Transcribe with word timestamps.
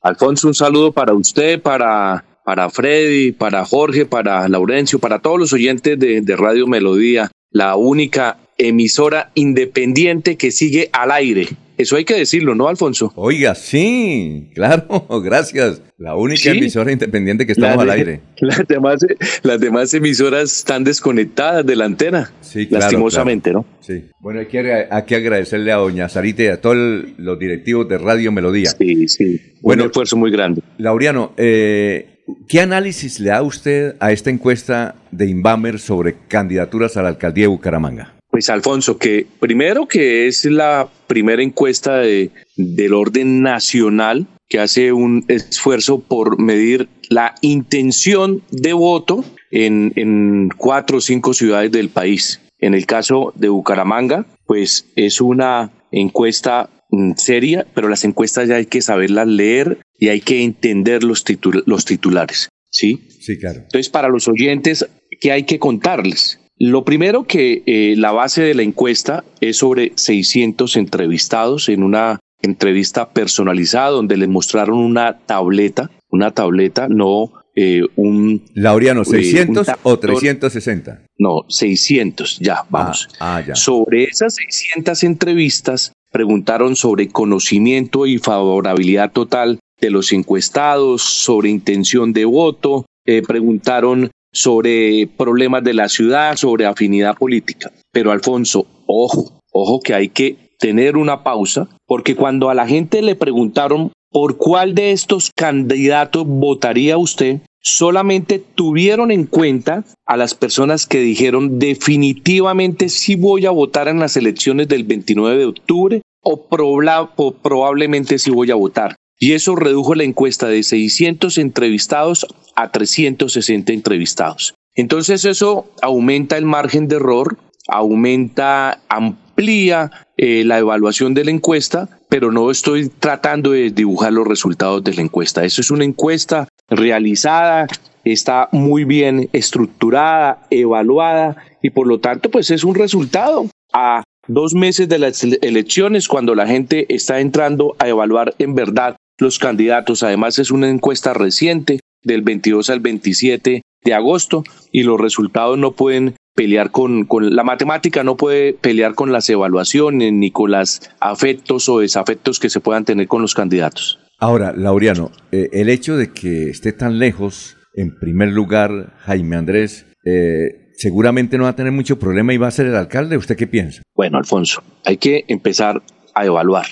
Alfonso, 0.00 0.48
un 0.48 0.54
saludo 0.54 0.92
para 0.92 1.12
usted, 1.14 1.60
para, 1.60 2.24
para 2.44 2.70
Freddy, 2.70 3.32
para 3.32 3.64
Jorge, 3.64 4.06
para 4.06 4.48
Laurencio, 4.48 4.98
para 4.98 5.18
todos 5.18 5.38
los 5.38 5.52
oyentes 5.52 5.98
de, 5.98 6.20
de 6.20 6.36
Radio 6.36 6.66
Melodía, 6.66 7.30
la 7.50 7.76
única 7.76 8.38
emisora 8.58 9.30
independiente 9.34 10.36
que 10.36 10.50
sigue 10.50 10.90
al 10.92 11.12
aire. 11.12 11.48
Eso 11.78 11.94
hay 11.94 12.04
que 12.04 12.14
decirlo, 12.14 12.56
¿no, 12.56 12.66
Alfonso? 12.66 13.12
Oiga, 13.14 13.54
sí, 13.54 14.50
claro, 14.52 15.06
gracias. 15.22 15.80
La 15.96 16.16
única 16.16 16.50
emisora 16.50 16.90
independiente 16.90 17.46
que 17.46 17.52
estamos 17.52 17.84
al 17.84 17.90
aire. 17.90 18.20
Las 18.40 18.66
demás, 18.66 19.06
las 19.42 19.60
demás 19.60 19.94
emisoras 19.94 20.58
están 20.58 20.82
desconectadas 20.82 21.64
de 21.64 21.76
la 21.76 21.84
antena. 21.84 22.32
Sí, 22.40 22.66
claro, 22.66 22.82
Lastimosamente, 22.82 23.52
¿no? 23.52 23.64
Sí. 23.80 24.04
Bueno, 24.20 24.40
hay 24.40 24.46
que, 24.46 24.86
hay 24.90 25.02
que 25.04 25.16
agradecerle 25.16 25.70
a 25.70 25.76
doña 25.76 26.08
Sarita 26.08 26.42
y 26.42 26.46
a 26.46 26.60
todos 26.60 26.76
los 27.16 27.38
directivos 27.38 27.88
de 27.88 27.98
Radio 27.98 28.32
Melodía. 28.32 28.70
Sí, 28.70 29.08
sí. 29.08 29.40
Bueno, 29.60 29.84
Un 29.84 29.90
esfuerzo 29.90 30.16
muy 30.16 30.32
grande. 30.32 30.62
Laureano, 30.78 31.32
eh, 31.36 32.24
¿qué 32.48 32.60
análisis 32.60 33.20
le 33.20 33.30
da 33.30 33.42
usted 33.42 33.94
a 34.00 34.10
esta 34.10 34.30
encuesta 34.30 34.96
de 35.12 35.26
Inbamer 35.26 35.78
sobre 35.78 36.16
candidaturas 36.26 36.96
a 36.96 37.02
la 37.02 37.08
alcaldía 37.08 37.44
de 37.44 37.48
Bucaramanga? 37.48 38.17
Pues 38.30 38.50
Alfonso, 38.50 38.98
que 38.98 39.26
primero 39.40 39.88
que 39.88 40.26
es 40.26 40.44
la 40.44 40.88
primera 41.06 41.42
encuesta 41.42 41.98
de, 41.98 42.30
del 42.56 42.94
orden 42.94 43.42
nacional 43.42 44.26
que 44.48 44.58
hace 44.58 44.92
un 44.92 45.24
esfuerzo 45.28 46.00
por 46.00 46.40
medir 46.40 46.88
la 47.10 47.34
intención 47.42 48.42
de 48.50 48.72
voto 48.72 49.24
en, 49.50 49.92
en 49.96 50.50
cuatro 50.56 50.98
o 50.98 51.00
cinco 51.00 51.34
ciudades 51.34 51.70
del 51.72 51.88
país. 51.88 52.40
En 52.58 52.74
el 52.74 52.86
caso 52.86 53.32
de 53.36 53.48
Bucaramanga, 53.48 54.26
pues 54.46 54.86
es 54.96 55.20
una 55.20 55.70
encuesta 55.92 56.70
mm, 56.90 57.12
seria, 57.16 57.66
pero 57.74 57.88
las 57.88 58.04
encuestas 58.04 58.48
ya 58.48 58.56
hay 58.56 58.66
que 58.66 58.82
saberlas 58.82 59.28
leer 59.28 59.78
y 59.98 60.08
hay 60.08 60.20
que 60.20 60.42
entender 60.42 61.04
los, 61.04 61.24
los 61.66 61.84
titulares. 61.84 62.48
¿Sí? 62.70 63.08
Sí, 63.20 63.38
claro. 63.38 63.60
Entonces, 63.60 63.88
para 63.88 64.08
los 64.08 64.28
oyentes, 64.28 64.86
¿qué 65.20 65.32
hay 65.32 65.44
que 65.44 65.58
contarles? 65.58 66.40
Lo 66.58 66.84
primero 66.84 67.24
que 67.24 67.62
eh, 67.66 67.94
la 67.96 68.10
base 68.10 68.42
de 68.42 68.54
la 68.54 68.62
encuesta 68.62 69.24
es 69.40 69.58
sobre 69.58 69.92
600 69.94 70.76
entrevistados 70.76 71.68
en 71.68 71.84
una 71.84 72.18
entrevista 72.42 73.10
personalizada 73.10 73.90
donde 73.90 74.16
les 74.16 74.28
mostraron 74.28 74.78
una 74.78 75.18
tableta, 75.18 75.90
una 76.10 76.32
tableta, 76.32 76.88
no 76.88 77.32
eh, 77.54 77.82
un... 77.94 78.44
Laureano, 78.54 79.04
¿600 79.04 79.68
eh, 79.68 79.76
o 79.84 79.98
360? 79.98 81.02
No, 81.18 81.44
600, 81.48 82.38
ya, 82.40 82.64
vamos. 82.68 83.08
Ah, 83.20 83.36
ah, 83.36 83.44
ya. 83.46 83.54
Sobre 83.54 84.04
esas 84.04 84.34
600 84.34 85.04
entrevistas 85.04 85.92
preguntaron 86.10 86.74
sobre 86.74 87.08
conocimiento 87.08 88.06
y 88.06 88.18
favorabilidad 88.18 89.12
total 89.12 89.60
de 89.80 89.90
los 89.90 90.12
encuestados, 90.12 91.02
sobre 91.02 91.50
intención 91.50 92.12
de 92.12 92.24
voto, 92.24 92.86
preguntaron 93.26 94.10
sobre 94.32 95.08
problemas 95.16 95.64
de 95.64 95.74
la 95.74 95.88
ciudad, 95.88 96.36
sobre 96.36 96.66
afinidad 96.66 97.16
política. 97.16 97.72
Pero 97.92 98.12
Alfonso, 98.12 98.66
ojo, 98.86 99.40
ojo 99.52 99.80
que 99.80 99.94
hay 99.94 100.08
que 100.08 100.36
tener 100.58 100.96
una 100.96 101.22
pausa, 101.22 101.68
porque 101.86 102.16
cuando 102.16 102.50
a 102.50 102.54
la 102.54 102.66
gente 102.66 103.02
le 103.02 103.14
preguntaron 103.14 103.92
por 104.10 104.36
cuál 104.36 104.74
de 104.74 104.92
estos 104.92 105.30
candidatos 105.34 106.26
votaría 106.26 106.98
usted, 106.98 107.40
solamente 107.60 108.38
tuvieron 108.38 109.10
en 109.10 109.26
cuenta 109.26 109.84
a 110.06 110.16
las 110.16 110.34
personas 110.34 110.86
que 110.86 111.00
dijeron 111.00 111.58
definitivamente 111.58 112.88
sí 112.88 113.14
voy 113.16 113.46
a 113.46 113.50
votar 113.50 113.88
en 113.88 113.98
las 113.98 114.16
elecciones 114.16 114.68
del 114.68 114.84
29 114.84 115.38
de 115.38 115.44
octubre 115.44 116.02
o, 116.22 117.32
probablemente 117.42 118.18
sí 118.18 118.30
voy 118.30 118.50
a 118.50 118.54
votar. 118.54 118.96
Y 119.18 119.32
eso 119.32 119.56
redujo 119.56 119.94
la 119.94 120.04
encuesta 120.04 120.46
de 120.46 120.62
600 120.62 121.38
entrevistados 121.38 122.26
a 122.54 122.70
360 122.70 123.72
entrevistados. 123.72 124.54
Entonces 124.74 125.24
eso 125.24 125.72
aumenta 125.82 126.36
el 126.36 126.44
margen 126.44 126.86
de 126.86 126.96
error, 126.96 127.36
aumenta, 127.66 128.80
amplía 128.88 129.90
eh, 130.16 130.44
la 130.44 130.58
evaluación 130.58 131.14
de 131.14 131.24
la 131.24 131.32
encuesta, 131.32 131.88
pero 132.08 132.30
no 132.30 132.50
estoy 132.50 132.88
tratando 132.88 133.50
de 133.50 133.70
dibujar 133.70 134.12
los 134.12 134.26
resultados 134.26 134.84
de 134.84 134.94
la 134.94 135.02
encuesta. 135.02 135.44
Eso 135.44 135.60
es 135.60 135.72
una 135.72 135.84
encuesta 135.84 136.46
realizada, 136.68 137.66
está 138.04 138.48
muy 138.52 138.84
bien 138.84 139.28
estructurada, 139.32 140.46
evaluada 140.50 141.36
y 141.60 141.70
por 141.70 141.88
lo 141.88 141.98
tanto 141.98 142.30
pues 142.30 142.50
es 142.50 142.62
un 142.62 142.76
resultado 142.76 143.46
a 143.72 144.04
dos 144.28 144.54
meses 144.54 144.88
de 144.88 144.98
las 144.98 145.24
elecciones 145.24 146.06
cuando 146.06 146.34
la 146.34 146.46
gente 146.46 146.86
está 146.94 147.20
entrando 147.20 147.74
a 147.78 147.88
evaluar 147.88 148.34
en 148.38 148.54
verdad 148.54 148.96
los 149.18 149.38
candidatos. 149.38 150.02
Además, 150.02 150.38
es 150.38 150.50
una 150.50 150.68
encuesta 150.68 151.14
reciente 151.14 151.80
del 152.02 152.22
22 152.22 152.70
al 152.70 152.80
27 152.80 153.62
de 153.84 153.94
agosto 153.94 154.44
y 154.72 154.82
los 154.82 155.00
resultados 155.00 155.58
no 155.58 155.72
pueden 155.72 156.14
pelear 156.34 156.70
con, 156.70 157.04
con, 157.04 157.34
la 157.34 157.42
matemática 157.42 158.04
no 158.04 158.16
puede 158.16 158.52
pelear 158.52 158.94
con 158.94 159.10
las 159.10 159.28
evaluaciones 159.28 160.12
ni 160.12 160.30
con 160.30 160.52
los 160.52 160.80
afectos 161.00 161.68
o 161.68 161.80
desafectos 161.80 162.38
que 162.38 162.48
se 162.48 162.60
puedan 162.60 162.84
tener 162.84 163.08
con 163.08 163.22
los 163.22 163.34
candidatos. 163.34 163.98
Ahora, 164.20 164.52
Laureano, 164.52 165.10
eh, 165.32 165.48
el 165.52 165.68
hecho 165.68 165.96
de 165.96 166.12
que 166.12 166.50
esté 166.50 166.72
tan 166.72 166.98
lejos, 166.98 167.56
en 167.74 167.98
primer 167.98 168.28
lugar, 168.28 168.94
Jaime 169.00 169.36
Andrés, 169.36 169.86
eh, 170.04 170.70
seguramente 170.76 171.38
no 171.38 171.44
va 171.44 171.50
a 171.50 171.56
tener 171.56 171.72
mucho 171.72 171.98
problema 171.98 172.32
y 172.32 172.36
va 172.36 172.46
a 172.46 172.52
ser 172.52 172.66
el 172.66 172.76
alcalde. 172.76 173.16
¿Usted 173.16 173.36
qué 173.36 173.46
piensa? 173.48 173.82
Bueno, 173.94 174.18
Alfonso, 174.18 174.62
hay 174.84 174.96
que 174.96 175.24
empezar 175.28 175.82
a 176.14 176.24
evaluar 176.24 176.66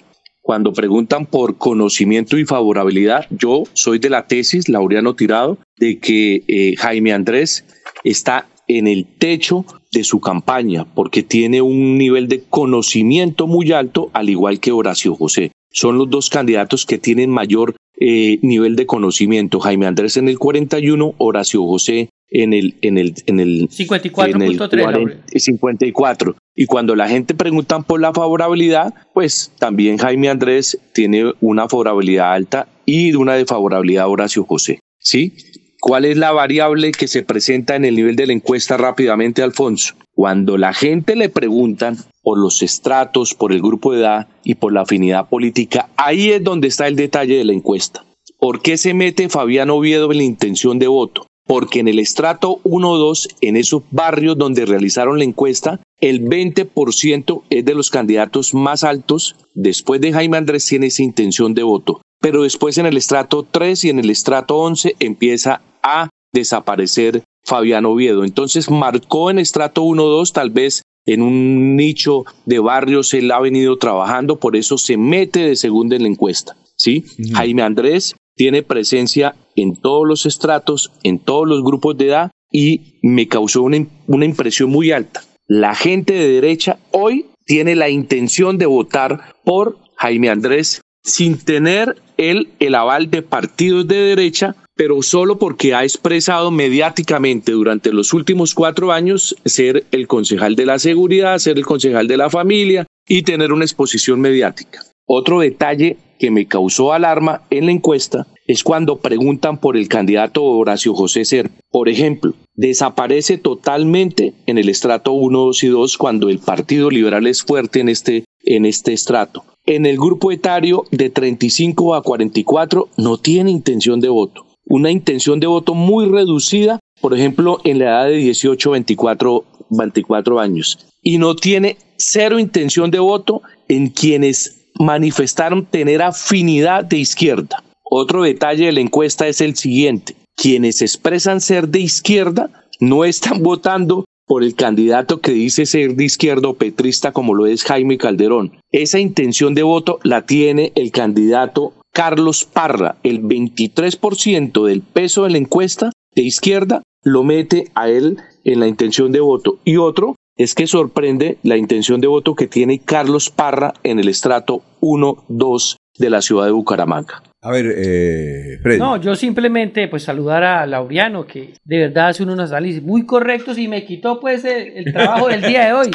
cuando 0.47 0.73
preguntan 0.73 1.27
por 1.27 1.59
conocimiento 1.59 2.39
y 2.39 2.45
favorabilidad, 2.45 3.27
yo 3.31 3.65
soy 3.73 3.99
de 3.99 4.11
la 4.11 4.29
tesis, 4.29 4.69
Laureano 4.69 5.17
Tirado, 5.17 5.59
de 5.77 5.99
que 5.99 6.45
eh, 6.47 6.77
Jaime 6.77 7.13
Andrés 7.13 7.65
está 8.05 8.47
en 8.69 8.87
el 8.87 9.07
techo 9.07 9.67
de 9.91 10.05
su 10.05 10.21
campaña 10.21 10.87
porque 10.95 11.25
tiene 11.25 11.63
un 11.63 11.99
nivel 11.99 12.29
de 12.29 12.45
conocimiento 12.49 13.49
muy 13.49 13.73
alto, 13.73 14.11
al 14.13 14.31
igual 14.31 14.61
que 14.61 14.71
Horacio 14.71 15.17
José. 15.17 15.51
Son 15.73 15.99
los 15.99 16.09
dos 16.09 16.31
candidatos 16.31 16.87
que 16.87 16.99
tienen 16.99 17.31
mayor 17.31 17.75
eh, 17.99 18.39
nivel 18.43 18.77
de 18.77 18.87
conocimiento. 18.87 19.59
Jaime 19.59 19.87
Andrés 19.87 20.17
en 20.17 20.29
el 20.29 20.39
41, 20.39 21.17
Horacio 21.19 21.65
José 21.65 22.09
en 22.29 22.53
el 22.53 22.77
en 22.83 22.99
el 22.99 23.15
en 23.27 23.41
el 23.41 23.69
54.3 23.69 25.39
54 25.41 26.37
y 26.57 26.67
cuando 26.67 26.97
la 26.97 27.09
gente 27.09 27.35
pregunta 27.35 27.79
por 27.81 28.01
la 28.01 28.13
favorabilidad 28.13 28.95
pues 29.13 29.53
también 29.59 29.99
Jaime 29.99 30.31
Andrés 30.31 30.79
tiene 30.93 31.33
una 31.41 31.69
favorabilidad 31.69 32.33
alta 32.33 32.69
y 32.87 33.15
una 33.15 33.35
desfavorabilidad 33.35 34.09
Horacio 34.09 34.45
José 34.45 34.81
sí 34.99 35.35
cuál 35.81 36.07
es 36.07 36.17
la 36.17 36.33
variable 36.33 36.91
que 36.93 37.07
se 37.07 37.23
presenta 37.23 37.77
en 37.77 37.85
el 37.85 37.95
nivel 37.95 38.17
de 38.17 38.27
la 38.27 38.33
encuesta 38.33 38.77
rápidamente 38.77 39.43
Alfonso 39.43 39.95
cuando 40.13 40.57
la 40.57 40.73
gente 40.73 41.15
le 41.15 41.29
preguntan 41.29 41.99
por 42.23 42.39
los 42.39 42.63
estratos 42.63 43.35
por 43.35 43.53
el 43.53 43.61
grupo 43.61 43.93
de 43.93 44.01
edad 44.01 44.29
y 44.43 44.55
por 44.55 44.73
la 44.73 44.81
afinidad 44.81 45.29
política 45.29 45.91
ahí 45.97 46.31
es 46.31 46.43
donde 46.43 46.69
está 46.69 46.89
el 46.89 46.97
detalle 46.97 47.37
de 47.37 47.45
la 47.45 47.53
encuesta. 47.53 48.05
¿Por 48.39 48.61
qué 48.61 48.77
se 48.77 48.95
mete 48.95 49.29
Fabián 49.29 49.71
Oviedo 49.71 50.11
en 50.11 50.19
la 50.19 50.25
intención 50.25 50.79
de 50.79 50.89
voto? 50.89 51.27
porque 51.47 51.81
en 51.81 51.89
el 51.89 51.99
estrato 51.99 52.61
1-2, 52.65 53.37
en 53.41 53.57
esos 53.57 53.83
barrios 53.91 54.37
donde 54.37 54.67
realizaron 54.67 55.19
la 55.19 55.25
encuesta, 55.25 55.81
el 56.01 56.23
20% 56.23 57.43
es 57.51 57.65
de 57.65 57.75
los 57.75 57.91
candidatos 57.91 58.55
más 58.55 58.85
altos. 58.85 59.37
Después 59.55 60.01
de 60.01 60.13
Jaime 60.13 60.37
Andrés 60.37 60.67
tiene 60.67 60.87
esa 60.87 61.03
intención 61.03 61.55
de 61.55 61.63
voto. 61.63 62.01
Pero 62.21 62.43
después 62.43 62.79
en 62.79 62.87
el 62.87 62.97
estrato 62.97 63.47
3 63.51 63.85
y 63.85 63.91
en 63.91 63.99
el 63.99 64.11
estrato 64.11 64.57
11 64.57 64.97
empieza 64.99 65.63
a 65.83 66.09
desaparecer 66.33 67.23
Fabián 67.45 67.87
Oviedo. 67.87 68.25
Entonces 68.25 68.71
marcó 68.71 69.31
en 69.31 69.39
estrato 69.39 69.85
1-2 69.85 70.33
tal 70.33 70.51
vez 70.51 70.83
en 71.07 71.23
un 71.23 71.77
nicho 71.77 72.25
de 72.45 72.59
barrios 72.59 73.15
él 73.15 73.31
ha 73.31 73.41
venido 73.41 73.79
trabajando, 73.79 74.41
por 74.41 74.57
eso 74.57 74.77
se 74.77 74.97
mete 74.97 75.41
de 75.41 75.57
segunda 75.57 75.95
en 75.97 76.03
la 76.03 76.09
encuesta. 76.09 76.57
¿sí? 76.77 77.05
Jaime 77.33 77.63
Andrés 77.63 78.17
tiene 78.35 78.63
presencia 78.63 79.37
en 79.55 79.77
todos 79.77 80.07
los 80.07 80.27
estratos, 80.27 80.93
en 81.03 81.19
todos 81.19 81.47
los 81.49 81.63
grupos 81.63 81.97
de 81.97 82.09
edad 82.09 82.31
y 82.51 82.99
me 83.03 83.29
causó 83.29 83.63
una, 83.63 83.77
impresión 83.77 84.71
muy 84.71 84.91
alta. 84.91 85.23
La 85.49 85.77
gente 85.77 86.13
de 86.13 86.29
derecha 86.29 86.79
hoy 86.91 87.27
tiene 87.45 87.77
la 87.77 87.89
intención 87.89 88.59
de 88.59 88.67
votar 88.67 89.37
por 89.45 89.79
Jaime 89.95 90.29
Andrés 90.29 90.81
sin 91.05 91.39
tener 91.39 92.03
él 92.17 92.49
el 92.59 92.75
aval 92.75 93.13
de 93.13 93.23
partidos 93.23 93.87
de 93.87 93.97
derecha, 93.97 94.57
pero 94.75 95.03
solo 95.03 95.39
porque 95.39 95.73
ha 95.73 95.85
expresado 95.85 96.51
mediáticamente 96.51 97.53
durante 97.53 97.93
los 97.93 98.13
últimos 98.13 98.55
cuatro 98.55 98.91
años 98.91 99.37
ser 99.45 99.87
el 99.93 100.09
concejal 100.09 100.57
de 100.57 100.67
la 100.67 100.81
seguridad, 100.81 101.39
ser 101.39 101.59
el 101.59 101.65
concejal 101.65 102.09
de 102.09 102.17
la 102.17 102.29
familia 102.29 102.87
y 103.07 103.23
tener 103.23 103.53
una 103.53 103.65
exposición 103.65 104.21
mediática. 104.21 104.81
Otro 105.07 105.39
detalle 105.39 105.97
que 106.19 106.33
me 106.33 106.47
causó 106.47 106.93
alarma 106.93 107.43
en 107.51 107.67
la 107.67 107.73
encuesta 107.73 108.27
es 108.47 108.63
cuando 108.63 108.99
preguntan 108.99 109.59
por 109.59 109.77
el 109.77 109.89
candidato 109.89 110.45
Horacio 110.45 110.95
José 110.95 111.25
Ser. 111.25 111.51
Por 111.71 111.89
ejemplo, 111.89 112.35
desaparece 112.55 113.39
totalmente 113.39 114.35
en 114.47 114.59
el 114.59 114.69
estrato 114.69 115.13
1, 115.13 115.39
2 115.39 115.65
y 115.65 115.67
2 115.69 115.99
cuando 115.99 116.29
el 116.29 116.39
Partido 116.39 116.91
Liberal 116.91 117.27
es 117.27 117.43
fuerte 117.43 117.81
en 117.81 117.89
este, 117.89 118.25
en 118.45 118.65
este 118.67 118.93
estrato. 118.93 119.45
En 119.65 119.85
el 119.85 119.97
grupo 119.97 120.31
etario 120.31 120.85
de 120.93 121.11
35 121.11 121.95
a 121.95 122.03
44 122.03 122.89
no 122.97 123.19
tiene 123.19 123.51
intención 123.51 124.01
de 124.01 124.09
voto. 124.09 124.47
Una 124.65 124.91
intención 124.91 125.41
de 125.41 125.47
voto 125.47 125.75
muy 125.75 126.07
reducida, 126.07 126.79
por 127.01 127.15
ejemplo, 127.15 127.61
en 127.65 127.81
la 127.81 127.85
edad 127.87 128.07
de 128.07 128.17
18 128.17 128.71
24, 128.71 129.45
24 129.71 130.41
años. 130.41 130.79
Y 131.03 131.19
no 131.19 131.35
tiene 131.35 131.77
cero 131.97 132.39
intención 132.39 132.91
de 132.91 132.99
voto 132.99 133.43
en 133.69 133.89
quienes 133.89 134.71
manifestaron 134.79 135.67
tener 135.67 136.03
afinidad 136.03 136.85
de 136.85 136.99
izquierda. 136.99 137.63
Otro 137.89 138.23
detalle 138.23 138.67
de 138.67 138.73
la 138.73 138.81
encuesta 138.81 139.29
es 139.29 139.41
el 139.41 139.57
siguiente. 139.57 140.17
Quienes 140.37 140.83
expresan 140.83 141.41
ser 141.41 141.69
de 141.69 141.81
izquierda 141.81 142.51
no 142.81 143.05
están 143.05 143.43
votando 143.43 144.05
por 144.27 144.43
el 144.43 144.57
candidato 144.57 145.21
que 145.21 145.31
dice 145.31 145.67
ser 145.67 145.95
de 145.95 146.05
izquierda 146.05 146.49
o 146.49 146.55
petrista 146.55 147.13
como 147.13 147.33
lo 147.33 147.47
es 147.47 147.63
Jaime 147.63 147.97
Calderón. 147.97 148.59
Esa 148.73 148.99
intención 148.99 149.55
de 149.55 149.63
voto 149.63 150.01
la 150.03 150.27
tiene 150.27 150.73
el 150.75 150.91
candidato 150.91 151.75
Carlos 151.93 152.45
Parra. 152.45 152.97
El 153.05 153.23
23% 153.23 154.67
del 154.67 154.83
peso 154.83 155.23
de 155.23 155.31
la 155.31 155.39
encuesta 155.39 155.93
de 156.15 156.23
izquierda 156.23 156.83
lo 157.05 157.23
mete 157.23 157.71
a 157.77 157.89
él 157.89 158.19
en 158.45 158.59
la 158.59 158.67
intención 158.67 159.13
de 159.13 159.21
voto. 159.21 159.61
Y 159.65 159.77
otro 159.77 160.17
es 160.37 160.57
que 160.57 160.67
sorprende 160.67 161.39
la 161.45 161.57
intención 161.57 162.01
de 162.01 162.09
voto 162.09 162.35
que 162.35 162.49
tiene 162.49 162.81
Carlos 162.81 163.31
Parra 163.31 163.75
en 163.85 164.01
el 164.01 164.09
estrato 164.09 164.63
1-2 164.81 165.77
de 165.99 166.11
la 166.11 166.21
ciudad 166.21 166.47
de 166.47 166.51
Bucaramanga. 166.51 167.23
A 167.47 167.53
ver, 167.53 167.73
eh, 167.79 168.59
Freddy. 168.61 168.81
No, 168.81 169.01
yo 169.01 169.15
simplemente 169.15 169.87
pues 169.87 170.03
saludar 170.03 170.43
a 170.43 170.67
Laureano, 170.67 171.29
que 171.29 171.55
de 171.65 171.79
verdad 171.79 172.09
hace 172.09 172.25
unos 172.25 172.51
análisis 172.51 172.83
muy 172.83 173.07
correctos 173.07 173.57
y 173.57 173.69
me 173.69 173.85
quitó 173.85 174.19
pues 174.19 174.45
el, 174.45 174.93
trabajo 174.93 175.29
del 175.29 175.43
día 175.43 175.67
de 175.67 175.73
hoy, 175.73 175.91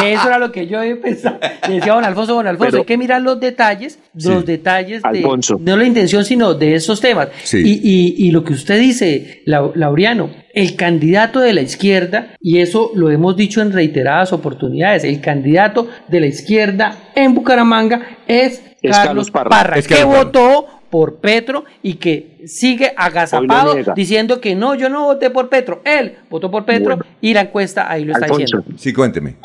que 0.00 0.12
eso 0.14 0.26
era 0.26 0.38
lo 0.38 0.50
que 0.50 0.66
yo 0.66 0.80
pensaba. 1.00 1.38
Decía 1.68 1.94
don 1.94 2.04
Alfonso, 2.04 2.34
don 2.34 2.48
Alfonso, 2.48 2.78
hay 2.78 2.84
que 2.84 2.98
mirar 2.98 3.22
los 3.22 3.38
detalles, 3.38 4.00
los 4.14 4.44
detalles 4.44 5.00
de, 5.12 5.22
no 5.60 5.76
la 5.76 5.84
intención, 5.84 6.24
sino 6.24 6.54
de 6.54 6.74
esos 6.74 7.00
temas. 7.00 7.28
Y, 7.52 8.26
y, 8.26 8.30
lo 8.32 8.42
que 8.42 8.54
usted 8.54 8.80
dice, 8.80 9.42
Laureano, 9.44 10.30
el 10.54 10.74
candidato 10.74 11.38
de 11.38 11.52
la 11.52 11.60
izquierda, 11.60 12.34
y 12.40 12.58
eso 12.58 12.90
lo 12.96 13.12
hemos 13.12 13.36
dicho 13.36 13.62
en 13.62 13.72
reiteradas 13.72 14.32
oportunidades, 14.32 15.04
el 15.04 15.20
candidato 15.20 15.88
de 16.08 16.18
la 16.18 16.26
izquierda 16.26 17.10
en 17.14 17.32
Bucaramanga 17.32 18.18
es, 18.26 18.60
Carlos, 18.82 19.30
Parra, 19.30 19.80
que 19.82 20.02
votó 20.02 20.75
por 20.96 21.16
Petro 21.16 21.66
y 21.82 21.96
que 21.96 22.38
sigue 22.46 22.90
agazapado 22.96 23.74
diciendo 23.94 24.40
que 24.40 24.54
no, 24.54 24.74
yo 24.74 24.88
no 24.88 25.04
voté 25.04 25.28
por 25.28 25.50
Petro. 25.50 25.82
Él 25.84 26.14
votó 26.30 26.50
por 26.50 26.64
Petro 26.64 26.98
y 27.20 27.34
la 27.34 27.42
encuesta 27.42 27.90
ahí 27.92 28.06
lo 28.06 28.14
está 28.14 28.28
diciendo. 28.28 28.64
Sí, 28.78 28.94
cuénteme. 28.94 29.36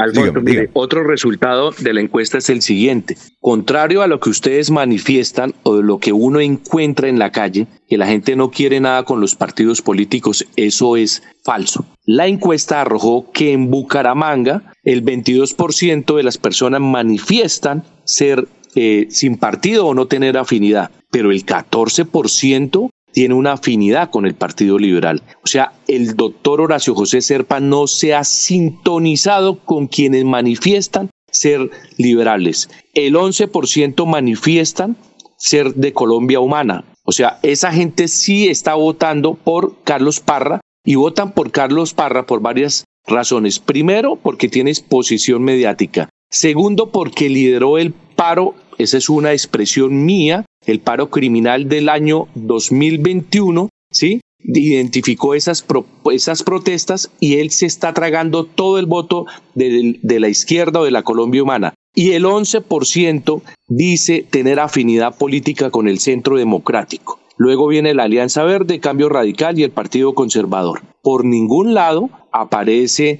Otro 0.71 1.03
resultado 1.03 1.71
de 1.77 1.93
la 1.93 1.99
encuesta 1.99 2.37
es 2.37 2.49
el 2.49 2.61
siguiente. 2.61 3.17
Contrario 3.41 4.01
a 4.01 4.07
lo 4.07 4.21
que 4.21 4.29
ustedes 4.29 4.71
manifiestan 4.71 5.53
o 5.63 5.75
de 5.75 5.83
lo 5.83 5.97
que 5.97 6.13
uno 6.13 6.39
encuentra 6.39 7.09
en 7.09 7.19
la 7.19 7.33
calle, 7.33 7.67
que 7.89 7.97
la 7.97 8.07
gente 8.07 8.37
no 8.37 8.49
quiere 8.49 8.79
nada 8.79 9.03
con 9.03 9.19
los 9.19 9.35
partidos 9.35 9.81
políticos, 9.81 10.47
eso 10.55 10.95
es 10.95 11.21
falso. 11.43 11.85
La 12.05 12.27
encuesta 12.27 12.79
arrojó 12.79 13.29
que 13.33 13.51
en 13.51 13.69
Bucaramanga 13.69 14.71
el 14.85 15.03
22% 15.03 16.15
de 16.15 16.23
las 16.23 16.37
personas 16.37 16.79
manifiestan 16.79 17.83
ser 18.05 18.47
eh, 18.75 19.07
sin 19.09 19.37
partido 19.37 19.87
o 19.87 19.93
no 19.93 20.07
tener 20.07 20.37
afinidad, 20.37 20.91
pero 21.09 21.31
el 21.31 21.45
14% 21.45 22.89
tiene 23.11 23.33
una 23.33 23.53
afinidad 23.53 24.09
con 24.09 24.25
el 24.25 24.35
Partido 24.35 24.77
Liberal. 24.77 25.21
O 25.43 25.47
sea, 25.47 25.73
el 25.87 26.15
doctor 26.15 26.61
Horacio 26.61 26.95
José 26.95 27.21
Serpa 27.21 27.59
no 27.59 27.87
se 27.87 28.13
ha 28.13 28.23
sintonizado 28.23 29.59
con 29.59 29.87
quienes 29.87 30.23
manifiestan 30.25 31.09
ser 31.29 31.69
liberales. 31.97 32.69
El 32.93 33.15
11% 33.15 34.05
manifiestan 34.05 34.97
ser 35.37 35.73
de 35.75 35.93
Colombia 35.93 36.39
humana. 36.39 36.85
O 37.03 37.11
sea, 37.11 37.39
esa 37.41 37.71
gente 37.71 38.07
sí 38.07 38.47
está 38.47 38.75
votando 38.75 39.33
por 39.33 39.81
Carlos 39.83 40.19
Parra 40.19 40.61
y 40.85 40.95
votan 40.95 41.33
por 41.33 41.51
Carlos 41.51 41.93
Parra 41.93 42.25
por 42.25 42.41
varias 42.41 42.85
razones. 43.07 43.59
Primero, 43.59 44.15
porque 44.17 44.49
tiene 44.49 44.71
exposición 44.71 45.43
mediática. 45.43 46.09
Segundo, 46.31 46.91
porque 46.91 47.27
lideró 47.29 47.77
el 47.77 47.91
paro, 47.91 48.55
esa 48.77 48.97
es 48.97 49.09
una 49.09 49.33
expresión 49.33 50.05
mía, 50.05 50.45
el 50.65 50.79
paro 50.79 51.09
criminal 51.09 51.67
del 51.67 51.89
año 51.89 52.29
2021, 52.35 53.67
¿sí? 53.91 54.21
Identificó 54.39 55.35
esas, 55.35 55.65
esas 56.11 56.43
protestas 56.43 57.11
y 57.19 57.35
él 57.35 57.51
se 57.51 57.65
está 57.65 57.93
tragando 57.93 58.45
todo 58.45 58.79
el 58.79 58.85
voto 58.85 59.25
de, 59.55 59.99
de 60.01 60.19
la 60.21 60.29
izquierda 60.29 60.79
o 60.79 60.85
de 60.85 60.91
la 60.91 61.03
Colombia 61.03 61.43
humana. 61.43 61.73
Y 61.93 62.11
el 62.11 62.23
11% 62.23 63.41
dice 63.67 64.25
tener 64.27 64.61
afinidad 64.61 65.17
política 65.17 65.69
con 65.69 65.89
el 65.89 65.99
centro 65.99 66.37
democrático. 66.37 67.19
Luego 67.35 67.67
viene 67.67 67.93
la 67.93 68.03
Alianza 68.03 68.43
Verde, 68.43 68.79
Cambio 68.79 69.09
Radical 69.09 69.59
y 69.59 69.63
el 69.63 69.71
Partido 69.71 70.15
Conservador. 70.15 70.81
Por 71.01 71.25
ningún 71.25 71.73
lado 71.73 72.09
aparece 72.31 73.19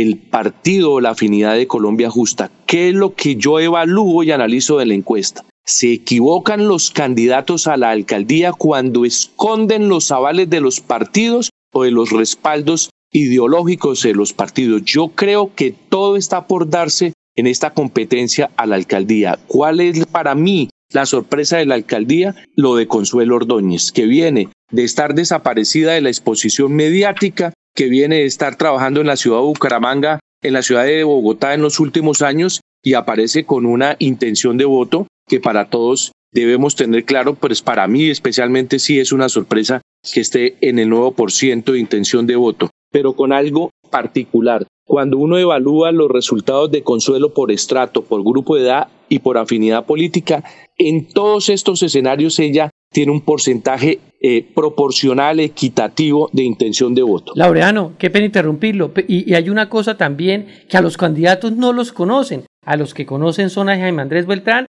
el 0.00 0.16
partido 0.16 0.92
o 0.92 1.00
la 1.00 1.10
afinidad 1.10 1.54
de 1.54 1.66
Colombia 1.66 2.08
Justa. 2.08 2.50
¿Qué 2.66 2.88
es 2.88 2.94
lo 2.94 3.14
que 3.14 3.36
yo 3.36 3.60
evalúo 3.60 4.22
y 4.22 4.30
analizo 4.30 4.78
de 4.78 4.86
la 4.86 4.94
encuesta? 4.94 5.44
Se 5.64 5.92
equivocan 5.92 6.66
los 6.66 6.90
candidatos 6.90 7.66
a 7.66 7.76
la 7.76 7.90
alcaldía 7.90 8.52
cuando 8.52 9.04
esconden 9.04 9.88
los 9.88 10.10
avales 10.10 10.48
de 10.48 10.60
los 10.60 10.80
partidos 10.80 11.50
o 11.72 11.84
de 11.84 11.90
los 11.90 12.10
respaldos 12.10 12.90
ideológicos 13.12 14.02
de 14.02 14.14
los 14.14 14.32
partidos. 14.32 14.82
Yo 14.84 15.08
creo 15.08 15.54
que 15.54 15.74
todo 15.88 16.16
está 16.16 16.46
por 16.46 16.70
darse 16.70 17.12
en 17.36 17.46
esta 17.46 17.70
competencia 17.70 18.50
a 18.56 18.66
la 18.66 18.76
alcaldía. 18.76 19.38
¿Cuál 19.46 19.80
es 19.80 20.06
para 20.06 20.34
mí 20.34 20.70
la 20.90 21.04
sorpresa 21.06 21.58
de 21.58 21.66
la 21.66 21.74
alcaldía? 21.74 22.34
Lo 22.56 22.76
de 22.76 22.88
Consuelo 22.88 23.36
Ordóñez, 23.36 23.92
que 23.92 24.06
viene 24.06 24.48
de 24.70 24.84
estar 24.84 25.14
desaparecida 25.14 25.92
de 25.92 26.00
la 26.00 26.08
exposición 26.08 26.72
mediática 26.72 27.52
que 27.74 27.88
viene 27.88 28.16
de 28.16 28.26
estar 28.26 28.56
trabajando 28.56 29.00
en 29.00 29.06
la 29.06 29.16
ciudad 29.16 29.38
de 29.38 29.44
Bucaramanga, 29.44 30.20
en 30.42 30.52
la 30.52 30.62
ciudad 30.62 30.84
de 30.84 31.04
Bogotá 31.04 31.54
en 31.54 31.62
los 31.62 31.80
últimos 31.80 32.22
años 32.22 32.60
y 32.82 32.94
aparece 32.94 33.44
con 33.44 33.64
una 33.66 33.96
intención 33.98 34.58
de 34.58 34.64
voto 34.64 35.06
que 35.28 35.40
para 35.40 35.70
todos 35.70 36.12
debemos 36.32 36.74
tener 36.74 37.04
claro, 37.04 37.34
pues 37.34 37.62
para 37.62 37.86
mí 37.86 38.08
especialmente 38.08 38.78
sí 38.78 38.98
es 38.98 39.12
una 39.12 39.28
sorpresa 39.28 39.80
que 40.12 40.20
esté 40.20 40.56
en 40.60 40.78
el 40.78 40.88
nuevo 40.88 41.12
por 41.12 41.30
ciento 41.30 41.72
de 41.72 41.78
intención 41.78 42.26
de 42.26 42.36
voto, 42.36 42.70
pero 42.90 43.14
con 43.14 43.32
algo 43.32 43.70
particular. 43.90 44.66
Cuando 44.84 45.16
uno 45.18 45.38
evalúa 45.38 45.92
los 45.92 46.10
resultados 46.10 46.70
de 46.70 46.82
consuelo 46.82 47.32
por 47.32 47.52
estrato, 47.52 48.02
por 48.02 48.24
grupo 48.24 48.56
de 48.56 48.62
edad 48.62 48.88
y 49.08 49.20
por 49.20 49.38
afinidad 49.38 49.86
política, 49.86 50.42
en 50.76 51.08
todos 51.08 51.48
estos 51.50 51.82
escenarios 51.82 52.38
ella 52.40 52.70
tiene 52.92 53.12
un 53.12 53.22
porcentaje 53.22 53.98
eh, 54.20 54.46
proporcional, 54.54 55.40
equitativo 55.40 56.30
de 56.32 56.44
intención 56.44 56.94
de 56.94 57.02
voto. 57.02 57.32
Laureano, 57.34 57.94
qué 57.98 58.10
pena 58.10 58.26
interrumpirlo. 58.26 58.92
Y, 59.08 59.34
hay 59.34 59.50
una 59.50 59.68
cosa 59.68 59.96
también 59.96 60.46
que 60.68 60.76
a 60.76 60.80
los 60.80 60.96
candidatos 60.96 61.52
no 61.52 61.72
los 61.72 61.90
conocen. 61.90 62.44
A 62.64 62.76
los 62.76 62.94
que 62.94 63.04
conocen 63.04 63.50
son 63.50 63.68
a 63.68 63.76
Jaime 63.76 64.02
Andrés 64.02 64.26
Beltrán 64.26 64.66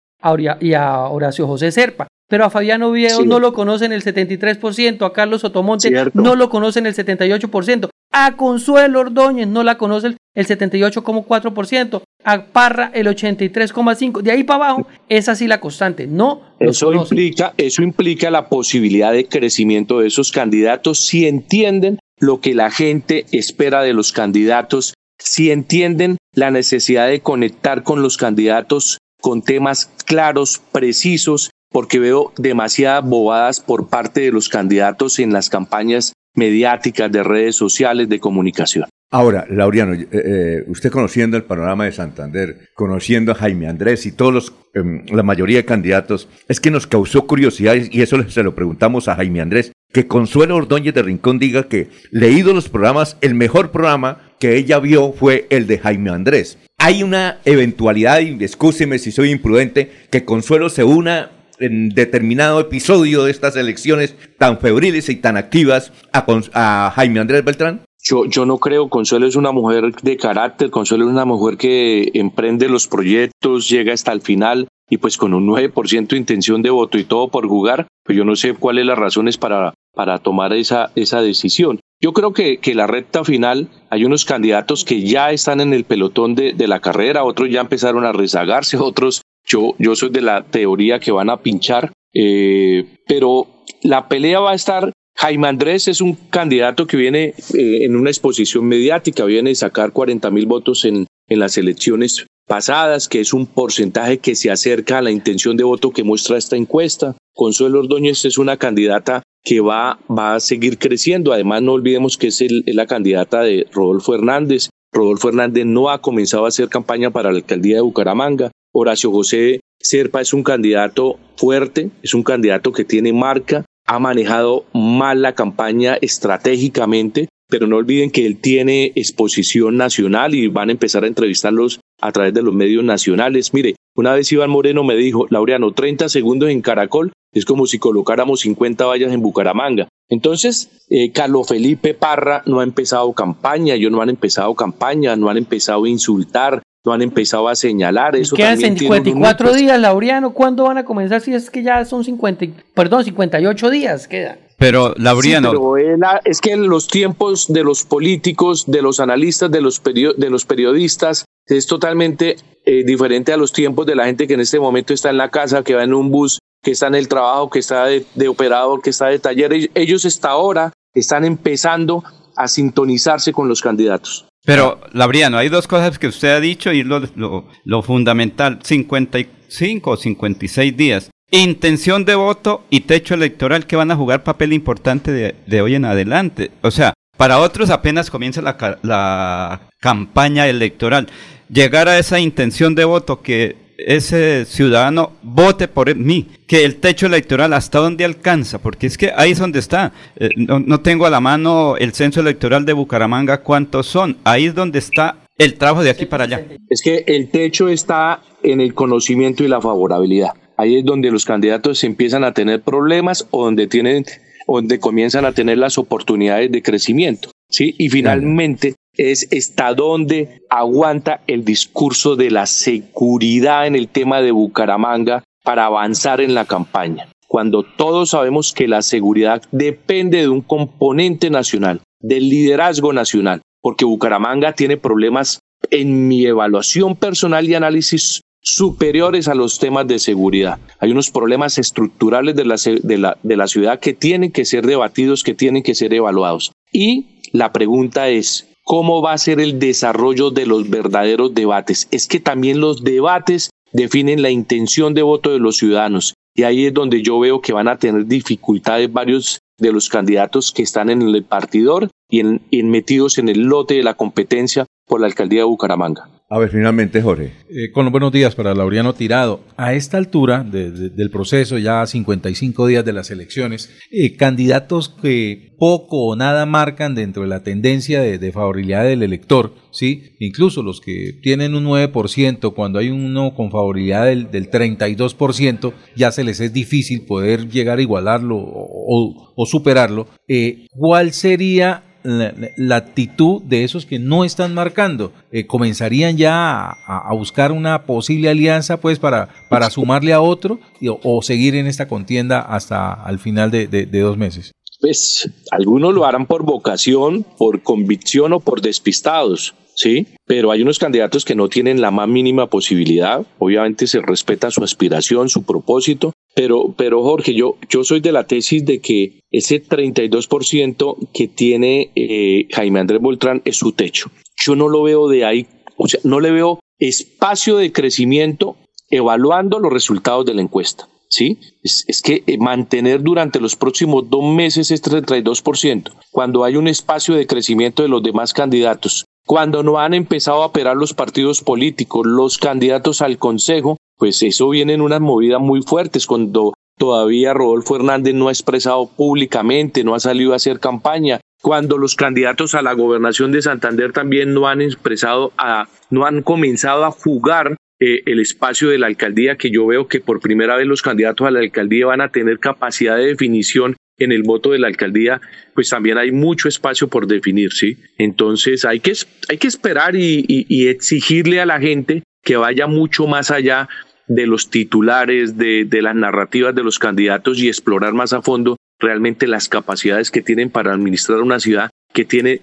y 0.59 0.73
a 0.73 1.01
Horacio 1.01 1.45
José 1.45 1.71
Serpa. 1.71 2.07
Pero 2.27 2.45
a 2.45 2.49
Fabiano 2.49 2.91
Viejo 2.91 3.23
no 3.25 3.37
lo 3.37 3.53
conocen 3.53 3.91
el 3.91 4.03
73%, 4.03 5.05
a 5.05 5.13
Carlos 5.13 5.43
Otomonte 5.43 5.91
no 6.15 6.35
lo 6.35 6.49
conocen 6.49 6.87
el 6.87 6.95
78%, 6.95 7.89
a 8.11 8.35
Consuelo 8.37 9.01
Ordóñez 9.01 9.47
no 9.47 9.61
la 9.61 9.77
conocen 9.77 10.17
el 10.33 10.47
78,4%, 10.47 12.01
a 12.23 12.45
Parra 12.45 12.91
el 12.93 13.07
83,5%. 13.07 14.21
De 14.21 14.31
ahí 14.31 14.43
para 14.43 14.65
abajo 14.65 14.87
es 15.09 15.29
así 15.29 15.47
la 15.47 15.59
constante, 15.59 16.07
no 16.07 16.41
eso 16.59 16.93
implica, 16.93 17.53
eso 17.57 17.83
implica 17.83 18.31
la 18.31 18.47
posibilidad 18.47 19.11
de 19.11 19.27
crecimiento 19.27 19.99
de 19.99 20.07
esos 20.07 20.31
candidatos 20.31 21.05
si 21.05 21.27
entienden 21.27 21.99
lo 22.19 22.39
que 22.39 22.53
la 22.53 22.71
gente 22.71 23.25
espera 23.31 23.81
de 23.81 23.93
los 23.93 24.13
candidatos, 24.13 24.93
si 25.19 25.51
entienden 25.51 26.17
la 26.33 26.51
necesidad 26.51 27.07
de 27.07 27.19
conectar 27.19 27.83
con 27.83 28.01
los 28.01 28.17
candidatos 28.17 28.97
con 29.21 29.41
temas 29.41 29.89
claros, 30.05 30.61
precisos, 30.71 31.51
porque 31.69 31.99
veo 31.99 32.33
demasiadas 32.37 33.03
bobadas 33.03 33.59
por 33.59 33.87
parte 33.87 34.21
de 34.21 34.31
los 34.31 34.47
candidatos 34.47 35.19
en 35.19 35.33
las 35.33 35.49
campañas 35.49 36.13
mediáticas 36.35 37.11
de 37.11 37.23
redes 37.23 37.55
sociales 37.55 38.09
de 38.09 38.19
comunicación. 38.19 38.85
Ahora, 39.13 39.45
Laureano, 39.47 39.93
eh, 39.93 40.07
eh, 40.11 40.63
usted 40.65 40.89
conociendo 40.89 41.37
el 41.37 41.43
panorama 41.43 41.85
de 41.85 41.91
Santander, 41.91 42.69
conociendo 42.73 43.31
a 43.31 43.35
Jaime 43.35 43.67
Andrés 43.67 44.07
y 44.07 44.11
todos 44.11 44.33
los, 44.33 44.53
em, 44.73 45.05
la 45.05 45.21
mayoría 45.21 45.57
de 45.57 45.65
candidatos, 45.65 46.27
es 46.47 46.59
que 46.59 46.71
nos 46.71 46.87
causó 46.87 47.27
curiosidad 47.27 47.75
y 47.75 48.01
eso 48.01 48.27
se 48.27 48.41
lo 48.41 48.55
preguntamos 48.55 49.07
a 49.07 49.15
Jaime 49.15 49.39
Andrés, 49.39 49.71
que 49.91 50.07
Consuelo 50.07 50.55
Ordóñez 50.55 50.95
de 50.95 51.03
Rincón 51.03 51.37
diga 51.37 51.67
que, 51.67 51.89
leído 52.09 52.55
los 52.55 52.69
programas, 52.69 53.17
el 53.21 53.35
mejor 53.35 53.69
programa 53.69 54.33
que 54.39 54.55
ella 54.55 54.79
vio 54.79 55.13
fue 55.13 55.45
el 55.51 55.67
de 55.67 55.77
Jaime 55.77 56.09
Andrés. 56.09 56.57
Hay 56.79 57.03
una 57.03 57.37
eventualidad, 57.45 58.19
y 58.19 58.43
excúseme 58.43 58.97
si 58.97 59.11
soy 59.11 59.29
imprudente, 59.29 59.91
que 60.09 60.25
Consuelo 60.25 60.69
se 60.69 60.83
una 60.83 61.29
en 61.59 61.89
determinado 61.89 62.59
episodio 62.59 63.25
de 63.25 63.31
estas 63.31 63.55
elecciones 63.57 64.15
tan 64.39 64.57
febriles 64.57 65.07
y 65.09 65.17
tan 65.17 65.37
activas 65.37 65.93
a, 66.11 66.25
a 66.55 66.91
Jaime 66.95 67.19
Andrés 67.19 67.45
Beltrán? 67.45 67.81
Yo, 68.03 68.25
yo 68.25 68.45
no 68.45 68.57
creo, 68.57 68.89
Consuelo 68.89 69.25
es 69.27 69.37
una 69.37 69.53
mujer 69.53 69.95
de 70.01 70.17
carácter, 70.17 70.69
Consuelo 70.69 71.05
es 71.05 71.11
una 71.11 71.23
mujer 71.23 71.57
que 71.57 72.11
emprende 72.13 72.67
los 72.67 72.87
proyectos, 72.87 73.69
llega 73.69 73.93
hasta 73.93 74.11
el 74.11 74.21
final 74.21 74.67
y 74.89 74.97
pues 74.97 75.17
con 75.17 75.33
un 75.33 75.47
9% 75.47 76.07
de 76.07 76.17
intención 76.17 76.61
de 76.61 76.69
voto 76.69 76.97
y 76.97 77.05
todo 77.05 77.29
por 77.29 77.47
jugar, 77.47 77.87
pues 78.03 78.17
yo 78.17 78.25
no 78.25 78.35
sé 78.35 78.53
cuáles 78.53 78.85
las 78.85 78.99
razones 78.99 79.37
para, 79.37 79.73
para 79.93 80.19
tomar 80.19 80.51
esa, 80.51 80.91
esa 80.95 81.21
decisión. 81.21 81.79
Yo 82.01 82.11
creo 82.11 82.33
que, 82.33 82.57
que 82.57 82.75
la 82.75 82.87
recta 82.87 83.23
final 83.23 83.69
hay 83.89 84.03
unos 84.03 84.25
candidatos 84.25 84.83
que 84.83 85.01
ya 85.03 85.31
están 85.31 85.61
en 85.61 85.71
el 85.71 85.85
pelotón 85.85 86.35
de, 86.35 86.51
de 86.51 86.67
la 86.67 86.81
carrera, 86.81 87.23
otros 87.23 87.49
ya 87.49 87.61
empezaron 87.61 88.05
a 88.05 88.11
rezagarse, 88.11 88.77
otros 88.81 89.21
yo, 89.45 89.75
yo 89.77 89.95
soy 89.95 90.09
de 90.09 90.21
la 90.21 90.43
teoría 90.43 90.99
que 90.99 91.11
van 91.11 91.29
a 91.29 91.37
pinchar, 91.37 91.93
eh, 92.13 92.97
pero 93.07 93.47
la 93.81 94.07
pelea 94.07 94.39
va 94.39 94.51
a 94.51 94.55
estar 94.55 94.91
Jaime 95.23 95.47
Andrés 95.47 95.87
es 95.87 96.01
un 96.01 96.15
candidato 96.15 96.85
que 96.85 96.97
viene 96.97 97.33
eh, 97.53 97.85
en 97.85 97.95
una 97.95 98.09
exposición 98.09 98.65
mediática, 98.65 99.23
viene 99.23 99.51
a 99.51 99.55
sacar 99.55 99.93
40 99.93 100.29
mil 100.31 100.47
votos 100.47 100.83
en, 100.83 101.07
en 101.29 101.39
las 101.39 101.57
elecciones 101.57 102.25
pasadas, 102.45 103.07
que 103.07 103.21
es 103.21 103.31
un 103.31 103.45
porcentaje 103.45 104.17
que 104.17 104.35
se 104.35 104.51
acerca 104.51 104.97
a 104.97 105.01
la 105.01 105.11
intención 105.11 105.55
de 105.55 105.63
voto 105.63 105.91
que 105.91 106.03
muestra 106.03 106.37
esta 106.37 106.57
encuesta. 106.57 107.15
Consuelo 107.33 107.79
Ordóñez 107.79 108.25
es 108.25 108.37
una 108.37 108.57
candidata 108.57 109.23
que 109.45 109.61
va, 109.61 109.97
va 110.11 110.35
a 110.35 110.41
seguir 110.41 110.77
creciendo. 110.77 111.31
Además, 111.31 111.61
no 111.61 111.71
olvidemos 111.71 112.17
que 112.17 112.27
es, 112.27 112.41
es 112.41 112.51
la 112.75 112.85
candidata 112.85 113.43
de 113.43 113.65
Rodolfo 113.71 114.15
Hernández. 114.15 114.71
Rodolfo 114.91 115.29
Hernández 115.29 115.65
no 115.65 115.89
ha 115.89 116.01
comenzado 116.01 116.43
a 116.43 116.49
hacer 116.49 116.67
campaña 116.67 117.11
para 117.11 117.31
la 117.31 117.37
alcaldía 117.37 117.77
de 117.77 117.81
Bucaramanga. 117.81 118.51
Horacio 118.73 119.09
José 119.09 119.61
Serpa 119.79 120.19
es 120.19 120.33
un 120.33 120.43
candidato 120.43 121.17
fuerte, 121.37 121.91
es 122.01 122.13
un 122.13 122.23
candidato 122.23 122.73
que 122.73 122.83
tiene 122.83 123.13
marca, 123.13 123.63
ha 123.85 123.99
manejado 123.99 124.65
mal 124.73 125.21
la 125.21 125.33
campaña 125.33 125.97
estratégicamente, 126.01 127.29
pero 127.49 127.67
no 127.67 127.77
olviden 127.77 128.11
que 128.11 128.25
él 128.25 128.37
tiene 128.37 128.91
exposición 128.95 129.77
nacional 129.77 130.33
y 130.35 130.47
van 130.47 130.69
a 130.69 130.73
empezar 130.73 131.03
a 131.03 131.07
entrevistarlos 131.07 131.79
a 132.01 132.11
través 132.11 132.33
de 132.33 132.41
los 132.41 132.53
medios 132.53 132.83
nacionales. 132.83 133.53
Mire, 133.53 133.75
una 133.95 134.13
vez 134.13 134.31
Iván 134.31 134.49
Moreno 134.49 134.83
me 134.83 134.95
dijo, 134.95 135.27
Laureano, 135.29 135.71
30 135.71 136.09
segundos 136.09 136.49
en 136.49 136.61
Caracol 136.61 137.11
es 137.33 137.45
como 137.45 137.65
si 137.65 137.79
colocáramos 137.79 138.41
50 138.41 138.85
vallas 138.85 139.11
en 139.11 139.21
Bucaramanga. 139.21 139.87
Entonces, 140.09 140.69
eh, 140.89 141.11
Carlos 141.11 141.47
Felipe 141.47 141.93
Parra 141.93 142.43
no 142.45 142.59
ha 142.59 142.63
empezado 142.63 143.11
campaña, 143.13 143.75
ellos 143.75 143.91
no 143.91 144.01
han 144.01 144.09
empezado 144.09 144.53
campaña, 144.55 145.15
no 145.15 145.29
han 145.29 145.37
empezado 145.37 145.85
a 145.85 145.89
insultar, 145.89 146.61
no 146.85 146.93
han 146.93 147.01
empezado 147.01 147.47
a 147.47 147.55
señalar. 147.55 148.15
Eso 148.15 148.35
Quedan 148.35 148.57
54 148.57 149.53
días, 149.53 149.79
Laureano. 149.79 150.33
¿Cuándo 150.33 150.65
van 150.65 150.77
a 150.77 150.85
comenzar? 150.85 151.21
Si 151.21 151.33
es 151.33 151.49
que 151.49 151.63
ya 151.63 151.85
son 151.85 152.03
50, 152.03 152.45
perdón, 152.73 153.03
58 153.03 153.69
días 153.69 154.07
quedan. 154.07 154.39
Pero, 154.57 154.93
Laureano. 154.97 155.51
pero 155.51 155.75
es 156.23 156.39
que 156.39 156.55
los 156.55 156.87
tiempos 156.87 157.51
de 157.51 157.63
los 157.63 157.83
políticos, 157.83 158.65
de 158.67 158.81
los 158.81 158.99
analistas, 158.99 159.51
de 159.51 159.61
los, 159.61 159.81
de 159.83 160.29
los 160.29 160.45
periodistas, 160.45 161.25
es 161.45 161.67
totalmente 161.67 162.37
eh, 162.65 162.83
diferente 162.85 163.33
a 163.33 163.37
los 163.37 163.51
tiempos 163.51 163.85
de 163.85 163.95
la 163.95 164.05
gente 164.05 164.27
que 164.27 164.35
en 164.35 164.41
este 164.41 164.59
momento 164.59 164.93
está 164.93 165.09
en 165.09 165.17
la 165.17 165.29
casa, 165.29 165.63
que 165.63 165.75
va 165.75 165.83
en 165.83 165.93
un 165.93 166.11
bus, 166.11 166.39
que 166.61 166.71
está 166.71 166.87
en 166.87 166.95
el 166.95 167.07
trabajo, 167.07 167.49
que 167.49 167.59
está 167.59 167.85
de, 167.85 168.05
de 168.15 168.27
operador, 168.27 168.81
que 168.81 168.91
está 168.91 169.07
de 169.07 169.19
taller. 169.19 169.69
Ellos 169.73 170.05
hasta 170.05 170.29
ahora 170.29 170.71
están 170.93 171.25
empezando 171.25 172.03
a 172.35 172.47
sintonizarse 172.47 173.33
con 173.33 173.49
los 173.49 173.61
candidatos. 173.61 174.27
Pero, 174.45 174.81
Labriano, 174.91 175.37
hay 175.37 175.47
dos 175.47 175.67
cosas 175.67 175.97
que 175.97 176.07
usted 176.07 176.29
ha 176.29 176.39
dicho 176.39 176.73
y 176.73 176.83
lo, 176.83 176.99
lo, 177.15 177.47
lo, 177.63 177.81
fundamental, 177.81 178.59
55 178.61 179.89
o 179.89 179.97
56 179.97 180.75
días. 180.75 181.11
Intención 181.31 182.03
de 182.03 182.15
voto 182.15 182.63
y 182.69 182.81
techo 182.81 183.13
electoral 183.13 183.65
que 183.65 183.77
van 183.77 183.91
a 183.91 183.95
jugar 183.95 184.23
papel 184.23 184.51
importante 184.51 185.11
de, 185.11 185.35
de 185.47 185.61
hoy 185.61 185.75
en 185.75 185.85
adelante. 185.85 186.51
O 186.61 186.71
sea, 186.71 186.93
para 187.15 187.39
otros 187.39 187.69
apenas 187.69 188.09
comienza 188.09 188.41
la, 188.41 188.79
la 188.81 189.61
campaña 189.79 190.47
electoral. 190.47 191.07
Llegar 191.49 191.87
a 191.87 191.97
esa 191.97 192.19
intención 192.19 192.75
de 192.75 192.85
voto 192.85 193.21
que 193.21 193.62
ese 193.85 194.45
ciudadano 194.45 195.13
vote 195.21 195.67
por 195.67 195.93
mí, 195.95 196.27
que 196.47 196.65
el 196.65 196.77
techo 196.77 197.05
electoral 197.05 197.53
hasta 197.53 197.79
dónde 197.79 198.05
alcanza, 198.05 198.59
porque 198.59 198.87
es 198.87 198.97
que 198.97 199.11
ahí 199.15 199.31
es 199.31 199.39
donde 199.39 199.59
está. 199.59 199.91
Eh, 200.15 200.29
no, 200.35 200.59
no, 200.59 200.81
tengo 200.81 201.05
a 201.05 201.09
la 201.09 201.19
mano 201.19 201.75
el 201.77 201.93
censo 201.93 202.21
electoral 202.21 202.65
de 202.65 202.73
Bucaramanga 202.73 203.41
cuántos 203.41 203.87
son, 203.87 204.17
ahí 204.23 204.45
es 204.45 204.55
donde 204.55 204.79
está 204.79 205.17
el 205.37 205.55
trabajo 205.55 205.83
de 205.83 205.89
aquí 205.89 206.05
para 206.05 206.25
allá. 206.25 206.45
Es 206.69 206.81
que 206.81 207.03
el 207.07 207.29
techo 207.29 207.67
está 207.67 208.21
en 208.43 208.61
el 208.61 208.73
conocimiento 208.73 209.43
y 209.43 209.47
la 209.47 209.61
favorabilidad. 209.61 210.31
Ahí 210.57 210.77
es 210.77 210.85
donde 210.85 211.11
los 211.11 211.25
candidatos 211.25 211.83
empiezan 211.83 212.23
a 212.23 212.33
tener 212.33 212.61
problemas 212.61 213.27
o 213.31 213.45
donde 213.45 213.67
tienen 213.67 214.05
donde 214.47 214.79
comienzan 214.79 215.25
a 215.25 215.31
tener 215.31 215.57
las 215.57 215.77
oportunidades 215.77 216.51
de 216.51 216.61
crecimiento. 216.61 217.31
¿sí? 217.49 217.75
Y 217.77 217.89
finalmente 217.89 218.75
es 218.95 219.27
hasta 219.35 219.73
dónde 219.73 220.41
aguanta 220.49 221.21
el 221.27 221.43
discurso 221.43 222.15
de 222.15 222.31
la 222.31 222.45
seguridad 222.45 223.67
en 223.67 223.75
el 223.75 223.87
tema 223.87 224.21
de 224.21 224.31
Bucaramanga 224.31 225.23
para 225.43 225.65
avanzar 225.65 226.21
en 226.21 226.33
la 226.33 226.45
campaña. 226.45 227.09
Cuando 227.27 227.63
todos 227.63 228.11
sabemos 228.11 228.53
que 228.53 228.67
la 228.67 228.81
seguridad 228.81 229.41
depende 229.51 230.19
de 230.19 230.29
un 230.29 230.41
componente 230.41 231.29
nacional, 231.29 231.81
del 231.99 232.29
liderazgo 232.29 232.93
nacional, 232.93 233.41
porque 233.61 233.85
Bucaramanga 233.85 234.53
tiene 234.53 234.77
problemas 234.77 235.39
en 235.71 236.07
mi 236.07 236.25
evaluación 236.25 236.95
personal 236.95 237.49
y 237.49 237.55
análisis 237.55 238.21
superiores 238.41 239.27
a 239.29 239.35
los 239.35 239.57
temas 239.57 239.87
de 239.87 239.99
seguridad. 239.99 240.59
Hay 240.79 240.91
unos 240.91 241.09
problemas 241.09 241.57
estructurales 241.57 242.35
de 242.35 242.45
la, 242.45 242.55
de 242.83 242.97
la, 242.97 243.17
de 243.23 243.37
la 243.37 243.47
ciudad 243.47 243.79
que 243.79 243.93
tienen 243.93 244.31
que 244.31 244.45
ser 244.45 244.65
debatidos, 244.65 245.23
que 245.23 245.33
tienen 245.33 245.63
que 245.63 245.75
ser 245.75 245.93
evaluados. 245.93 246.51
Y 246.71 247.21
la 247.31 247.53
pregunta 247.53 248.09
es, 248.09 248.52
¿cómo 248.63 249.01
va 249.01 249.13
a 249.13 249.17
ser 249.17 249.39
el 249.39 249.59
desarrollo 249.59 250.31
de 250.31 250.45
los 250.45 250.69
verdaderos 250.69 251.33
debates? 251.33 251.87
Es 251.91 252.07
que 252.07 252.19
también 252.19 252.59
los 252.59 252.83
debates 252.83 253.49
definen 253.71 254.21
la 254.21 254.29
intención 254.29 254.93
de 254.93 255.01
voto 255.01 255.31
de 255.31 255.39
los 255.39 255.57
ciudadanos. 255.57 256.13
Y 256.35 256.43
ahí 256.43 256.65
es 256.65 256.73
donde 256.73 257.01
yo 257.01 257.19
veo 257.19 257.41
que 257.41 257.53
van 257.53 257.67
a 257.67 257.77
tener 257.77 258.07
dificultades 258.07 258.91
varios 258.91 259.39
de 259.59 259.71
los 259.71 259.89
candidatos 259.89 260.51
que 260.51 260.63
están 260.63 260.89
en 260.89 261.01
el 261.01 261.23
partidor 261.23 261.89
y, 262.09 262.21
en, 262.21 262.41
y 262.49 262.63
metidos 262.63 263.17
en 263.17 263.29
el 263.29 263.41
lote 263.41 263.75
de 263.75 263.83
la 263.83 263.93
competencia 263.93 264.65
por 264.85 265.01
la 265.01 265.07
alcaldía 265.07 265.39
de 265.39 265.45
Bucaramanga. 265.45 266.09
A 266.33 266.39
ver, 266.39 266.49
finalmente, 266.49 266.99
Jorge. 266.99 267.31
Eh, 267.49 267.71
con 267.71 267.85
los 267.85 267.91
buenos 267.91 268.11
días 268.11 268.33
para 268.33 268.55
Laureano 268.55 268.93
Tirado. 268.93 269.41
A 269.55 269.75
esta 269.75 269.97
altura 269.97 270.43
de, 270.43 270.71
de, 270.71 270.89
del 270.89 271.11
proceso, 271.11 271.59
ya 271.59 271.85
55 271.85 272.65
días 272.65 272.83
de 272.83 272.91
las 272.91 273.11
elecciones, 273.11 273.69
eh, 273.91 274.15
candidatos 274.15 274.89
que 274.89 275.53
poco 275.59 276.07
o 276.07 276.15
nada 276.15 276.47
marcan 276.47 276.95
dentro 276.95 277.21
de 277.21 277.29
la 277.29 277.43
tendencia 277.43 278.01
de, 278.01 278.17
de, 278.17 278.31
favorabilidad 278.31 278.83
del 278.83 279.03
elector, 279.03 279.53
¿sí? 279.69 280.15
Incluso 280.19 280.63
los 280.63 280.81
que 280.81 281.19
tienen 281.21 281.53
un 281.53 281.65
9%, 281.65 282.55
cuando 282.55 282.79
hay 282.79 282.89
uno 282.89 283.35
con 283.35 283.51
favorabilidad 283.51 284.05
del, 284.05 284.31
del 284.31 284.49
32%, 284.49 285.71
ya 285.95 286.11
se 286.11 286.23
les 286.23 286.39
es 286.39 286.51
difícil 286.51 287.05
poder 287.05 287.47
llegar 287.47 287.77
a 287.77 287.83
igualarlo 287.83 288.37
o, 288.37 288.67
o, 288.87 289.33
o 289.35 289.45
superarlo. 289.45 290.07
Eh, 290.27 290.65
¿Cuál 290.71 291.13
sería 291.13 291.92
la, 292.03 292.33
la, 292.57 292.75
actitud 292.75 293.41
de 293.41 293.63
esos 293.63 293.85
que 293.85 293.99
no 293.99 294.23
están 294.23 294.53
marcando. 294.53 295.11
Eh, 295.31 295.45
comenzarían 295.47 296.17
ya 296.17 296.69
a, 296.85 297.13
buscar 297.13 297.51
una 297.51 297.83
posible 297.83 298.29
alianza 298.29 298.77
pues 298.77 298.99
para, 298.99 299.29
para 299.49 299.69
sumarle 299.69 300.13
a 300.13 300.21
otro 300.21 300.59
y, 300.79 300.89
o 300.89 301.21
seguir 301.21 301.55
en 301.55 301.67
esta 301.67 301.87
contienda 301.87 302.41
hasta 302.41 302.93
al 302.93 303.19
final 303.19 303.51
de, 303.51 303.67
de 303.67 303.99
dos 303.99 304.17
meses. 304.17 304.51
Pues 304.79 305.29
algunos 305.51 305.93
lo 305.93 306.05
harán 306.05 306.25
por 306.25 306.43
vocación, 306.43 307.25
por 307.37 307.63
convicción 307.63 308.33
o 308.33 308.41
por 308.41 308.61
despistados. 308.61 309.55
¿Sí? 309.75 310.07
Pero 310.25 310.51
hay 310.51 310.61
unos 310.61 310.79
candidatos 310.79 311.25
que 311.25 311.35
no 311.35 311.49
tienen 311.49 311.81
la 311.81 311.91
más 311.91 312.07
mínima 312.07 312.47
posibilidad. 312.47 313.25
Obviamente 313.39 313.87
se 313.87 314.01
respeta 314.01 314.51
su 314.51 314.63
aspiración, 314.63 315.29
su 315.29 315.43
propósito, 315.43 316.13
pero, 316.35 316.73
pero 316.77 317.03
Jorge, 317.03 317.33
yo, 317.33 317.57
yo 317.69 317.83
soy 317.83 317.99
de 317.99 318.11
la 318.11 318.25
tesis 318.25 318.65
de 318.65 318.79
que 318.79 319.19
ese 319.31 319.63
32% 319.63 321.09
que 321.13 321.27
tiene 321.27 321.91
eh, 321.95 322.47
Jaime 322.51 322.79
Andrés 322.79 323.01
Boltrán 323.01 323.41
es 323.45 323.57
su 323.57 323.73
techo. 323.73 324.09
Yo 324.35 324.55
no 324.55 324.67
lo 324.67 324.83
veo 324.83 325.07
de 325.07 325.25
ahí, 325.25 325.47
o 325.77 325.87
sea, 325.87 325.99
no 326.03 326.19
le 326.19 326.31
veo 326.31 326.59
espacio 326.79 327.57
de 327.57 327.71
crecimiento 327.71 328.57
evaluando 328.89 329.59
los 329.59 329.71
resultados 329.71 330.25
de 330.25 330.33
la 330.33 330.41
encuesta. 330.41 330.87
¿sí? 331.07 331.39
Es, 331.61 331.85
es, 331.87 332.01
que 332.01 332.23
mantener 332.39 333.03
durante 333.03 333.39
los 333.39 333.55
próximos 333.55 334.09
dos 334.09 334.23
meses 334.23 334.71
este 334.71 334.89
32%, 334.89 335.91
cuando 336.11 336.43
hay 336.43 336.55
un 336.55 336.67
espacio 336.67 337.13
de 337.13 337.27
crecimiento 337.27 337.83
de 337.83 337.89
los 337.89 338.01
demás 338.01 338.33
candidatos, 338.33 339.05
cuando 339.25 339.63
no 339.63 339.79
han 339.79 339.93
empezado 339.93 340.43
a 340.43 340.47
operar 340.47 340.75
los 340.75 340.93
partidos 340.93 341.41
políticos, 341.41 342.05
los 342.05 342.37
candidatos 342.37 343.01
al 343.01 343.17
Consejo, 343.17 343.77
pues 343.97 344.21
eso 344.23 344.49
viene 344.49 344.73
en 344.73 344.81
unas 344.81 345.01
movidas 345.01 345.39
muy 345.39 345.61
fuertes, 345.61 346.05
cuando 346.05 346.53
todavía 346.77 347.33
Rodolfo 347.33 347.75
Hernández 347.75 348.13
no 348.13 348.27
ha 348.27 348.31
expresado 348.31 348.87
públicamente, 348.87 349.83
no 349.83 349.95
ha 349.95 349.99
salido 349.99 350.33
a 350.33 350.37
hacer 350.37 350.59
campaña, 350.59 351.21
cuando 351.41 351.77
los 351.77 351.95
candidatos 351.95 352.55
a 352.55 352.61
la 352.61 352.73
gobernación 352.73 353.31
de 353.31 353.41
Santander 353.41 353.91
también 353.91 354.33
no 354.33 354.47
han 354.47 354.61
expresado, 354.61 355.33
a, 355.37 355.67
no 355.89 356.05
han 356.05 356.21
comenzado 356.21 356.85
a 356.85 356.91
jugar 356.91 357.57
eh, 357.79 358.01
el 358.05 358.19
espacio 358.19 358.69
de 358.69 358.77
la 358.77 358.87
alcaldía, 358.87 359.35
que 359.35 359.51
yo 359.51 359.65
veo 359.65 359.87
que 359.87 359.99
por 359.99 360.21
primera 360.21 360.55
vez 360.55 360.65
los 360.65 360.81
candidatos 360.81 361.27
a 361.27 361.31
la 361.31 361.39
alcaldía 361.39 361.87
van 361.87 362.01
a 362.01 362.09
tener 362.09 362.39
capacidad 362.39 362.95
de 362.95 363.07
definición 363.07 363.75
en 363.97 364.11
el 364.11 364.23
voto 364.23 364.51
de 364.51 364.59
la 364.59 364.67
alcaldía, 364.67 365.21
pues 365.53 365.69
también 365.69 365.97
hay 365.97 366.11
mucho 366.11 366.47
espacio 366.47 366.87
por 366.87 367.07
definir, 367.07 367.51
¿sí? 367.51 367.77
Entonces 367.97 368.65
hay 368.65 368.79
que, 368.79 368.93
hay 369.29 369.37
que 369.37 369.47
esperar 369.47 369.95
y, 369.95 370.67
exigirle 370.67 371.39
a 371.39 371.45
la 371.45 371.59
gente 371.59 372.03
que 372.23 372.37
vaya 372.37 372.67
mucho 372.67 373.05
más 373.05 373.31
allá 373.31 373.69
de 374.07 374.27
los 374.27 374.49
titulares, 374.49 375.37
de, 375.37 375.65
de, 375.65 375.81
las 375.81 375.95
narrativas 375.95 376.55
de 376.55 376.63
los 376.63 376.79
candidatos 376.79 377.39
y 377.39 377.47
explorar 377.47 377.93
más 377.93 378.13
a 378.13 378.21
fondo 378.21 378.57
realmente 378.79 379.27
las 379.27 379.47
capacidades 379.47 380.11
que 380.11 380.21
tienen 380.21 380.49
para 380.49 380.73
administrar 380.73 381.21
una 381.21 381.39
ciudad 381.39 381.69
que 381.93 382.05
tiene 382.05 382.41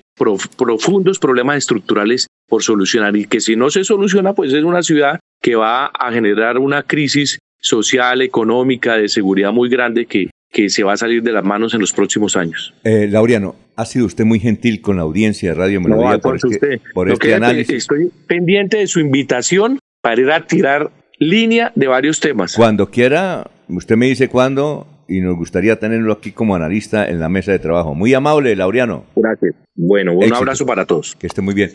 profundos 0.57 1.19
problemas 1.19 1.59
estructurales 1.59 2.29
por 2.49 2.63
solucionar 2.63 3.17
y 3.17 3.27
que 3.27 3.41
si 3.41 3.57
no 3.57 3.69
se 3.69 3.85
soluciona, 3.85 4.33
pues 4.33 4.53
es 4.53 4.65
una 4.65 4.83
ciudad 4.83 5.19
que 5.43 5.57
va 5.57 5.87
a 5.87 6.13
generar 6.13 6.59
una 6.59 6.85
crisis 6.85 7.41
social, 7.59 8.23
económica, 8.23 8.97
de 8.97 9.09
seguridad 9.09 9.53
muy 9.53 9.69
grande 9.69 10.07
que, 10.07 10.31
que 10.51 10.69
se 10.69 10.83
va 10.83 10.95
a 10.95 10.97
salir 10.97 11.23
de 11.23 11.33
las 11.33 11.45
manos 11.45 11.75
en 11.75 11.81
los 11.81 11.93
próximos 11.93 12.37
años. 12.37 12.75
Eh, 12.85 13.07
Laureano, 13.09 13.55
ha 13.77 13.85
sido 13.85 14.07
usted 14.07 14.25
muy 14.25 14.41
gentil 14.41 14.81
con 14.81 14.97
la 14.97 15.03
audiencia 15.03 15.51
de 15.51 15.55
Radio 15.55 15.81
Melodía 15.81 16.19
por, 16.19 16.37
este, 16.37 16.49
usted. 16.49 16.81
por 16.93 17.11
este 17.11 17.35
análisis. 17.35 17.77
Estoy 17.77 18.11
pendiente 18.27 18.79
de 18.79 18.87
su 18.87 19.01
invitación 19.01 19.79
para 20.03 20.21
ir 20.21 20.31
a 20.31 20.47
tirar 20.47 20.91
línea 21.19 21.73
de 21.75 21.87
varios 21.87 22.19
temas. 22.19 22.57
Cuando 22.57 22.91
quiera, 22.91 23.49
usted 23.69 23.97
me 23.97 24.07
dice 24.07 24.29
cuándo 24.29 24.87
y 25.07 25.21
nos 25.21 25.37
gustaría 25.37 25.79
tenerlo 25.79 26.13
aquí 26.13 26.31
como 26.31 26.55
analista 26.55 27.09
en 27.09 27.21
la 27.21 27.29
mesa 27.29 27.53
de 27.53 27.59
trabajo. 27.59 27.95
Muy 27.95 28.15
amable, 28.15 28.55
Laureano. 28.55 29.05
Gracias. 29.17 29.55
Bueno, 29.75 30.15
un 30.15 30.33
abrazo 30.33 30.67
para 30.67 30.87
todos. 30.87 31.17
Que 31.17 31.27
esté 31.27 31.43
muy 31.43 31.55
bien. 31.55 31.73